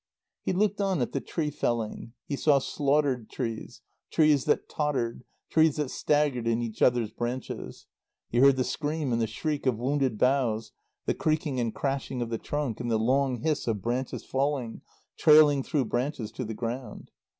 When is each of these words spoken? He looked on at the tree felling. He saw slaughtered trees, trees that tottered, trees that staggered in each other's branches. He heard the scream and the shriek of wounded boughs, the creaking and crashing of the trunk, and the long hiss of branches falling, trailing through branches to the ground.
He 0.41 0.51
looked 0.51 0.81
on 0.81 0.99
at 0.99 1.11
the 1.11 1.21
tree 1.21 1.51
felling. 1.51 2.13
He 2.25 2.35
saw 2.35 2.57
slaughtered 2.57 3.29
trees, 3.29 3.83
trees 4.09 4.45
that 4.45 4.67
tottered, 4.67 5.23
trees 5.51 5.75
that 5.75 5.91
staggered 5.91 6.47
in 6.47 6.59
each 6.59 6.81
other's 6.81 7.11
branches. 7.11 7.85
He 8.31 8.39
heard 8.39 8.55
the 8.55 8.63
scream 8.63 9.13
and 9.13 9.21
the 9.21 9.27
shriek 9.27 9.67
of 9.67 9.77
wounded 9.77 10.17
boughs, 10.17 10.71
the 11.05 11.13
creaking 11.13 11.59
and 11.59 11.71
crashing 11.71 12.19
of 12.19 12.31
the 12.31 12.39
trunk, 12.39 12.79
and 12.79 12.89
the 12.89 12.97
long 12.97 13.41
hiss 13.41 13.67
of 13.67 13.83
branches 13.83 14.25
falling, 14.25 14.81
trailing 15.19 15.61
through 15.61 15.85
branches 15.85 16.31
to 16.31 16.45
the 16.45 16.55
ground. 16.55 17.11